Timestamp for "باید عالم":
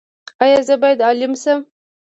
0.81-1.33